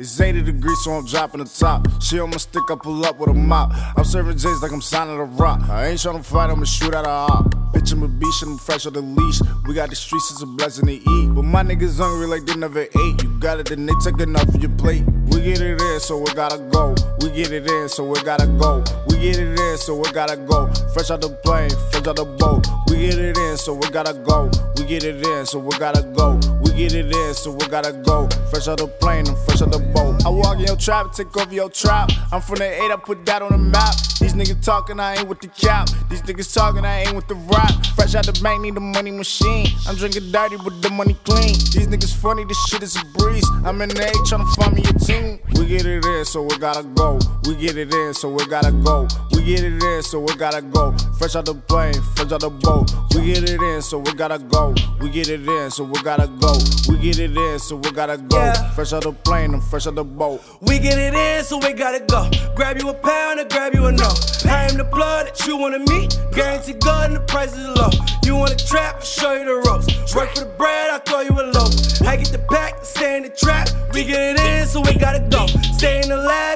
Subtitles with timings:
[0.00, 1.86] It's 80 degrees, so I'm dropping the top.
[2.00, 3.70] She on my stick, I pull up with a mop.
[3.98, 5.60] I'm serving J's like I'm signing a rock.
[5.68, 7.54] I ain't tryna fight, I'ma shoot at a hop.
[7.74, 9.42] Bitch, I'm a beast, I'm fresh on the leash.
[9.68, 11.34] We got the streets, it's a blessing to eat.
[11.34, 13.22] But my niggas hungry like they never ate.
[13.22, 15.04] You got it, then they take enough of your plate.
[15.26, 16.94] We get it in, so we gotta go.
[17.20, 18.82] We get it in, so we gotta go.
[19.08, 19.49] We get it
[19.80, 20.70] so we gotta go.
[20.92, 22.66] Fresh out the plane, fresh out the boat.
[22.88, 24.50] We get it in, so we gotta go.
[24.76, 26.38] We get it in, so we gotta go.
[26.80, 28.26] We get it in, so we gotta go.
[28.48, 30.24] Fresh out the plane, I'm fresh out the boat.
[30.24, 32.08] I walk in your trap, take over your trap.
[32.32, 33.94] I'm from the 8, I put that on the map.
[34.18, 35.90] These niggas talking, I ain't with the cap.
[36.08, 37.84] These niggas talking, I ain't with the rap.
[37.96, 39.66] Fresh out the bank, need the money machine.
[39.86, 41.52] I'm drinking dirty, but the money clean.
[41.52, 43.46] These niggas funny, this shit is a breeze.
[43.62, 45.38] I'm in the A tryna find me a team.
[45.60, 47.18] We get it in, so we gotta go.
[47.44, 49.06] We get it in, so we gotta go.
[49.32, 50.96] We get it in, so we gotta go.
[51.18, 52.90] Fresh out the plane, fresh out the boat.
[53.14, 54.74] We get it in, so we gotta go.
[55.00, 56.56] We get it in, so we gotta go.
[56.88, 58.38] We get it in, so we gotta go.
[58.38, 58.70] Yeah.
[58.70, 60.42] Fresh out the plane, I'm fresh out the boat.
[60.60, 62.30] We get it in, so we gotta go.
[62.54, 64.10] Grab you a pound or grab you a no.
[64.46, 66.18] I am the blood that you wanna meet.
[66.32, 67.90] Guarantee God and the price is low.
[68.24, 70.14] You want a trap, I'll show you the ropes.
[70.14, 71.72] Work for the bread, I'll throw you a loaf.
[72.06, 73.68] I get the pack, stay in the trap.
[73.92, 75.49] We get it in, so we gotta go.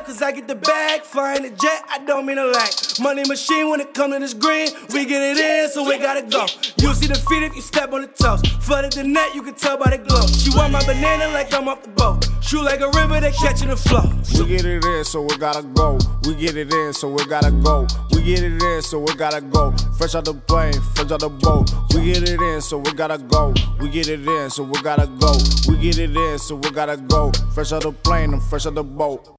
[0.04, 1.00] Cause I get the bag.
[1.00, 2.70] Flying the jet, I don't mean a lack.
[3.00, 4.68] Money machine when it come to this green.
[4.92, 6.44] We get it in, so we gotta go.
[6.76, 8.42] You'll see the feet if you step on the toes.
[8.60, 10.26] Flooded the net, you can tell by the glow.
[10.26, 12.28] She want my banana like I'm off the boat.
[12.42, 14.04] Shoot like a river, they catching the flow.
[14.38, 15.98] We get it in, so we gotta go.
[16.24, 17.86] We get it in, so we gotta go.
[18.12, 19.74] We get it in, so we gotta go.
[19.96, 21.70] Fresh out the plane, fresh out the boat.
[21.94, 23.54] We get it in, so we gotta go.
[23.80, 25.32] We get it in, so we gotta go.
[25.66, 27.32] We get it in, so we gotta go.
[27.54, 29.34] Fresh out the plane, I'm fresh out the boat.